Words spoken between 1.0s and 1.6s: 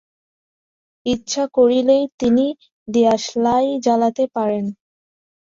ইচ্ছা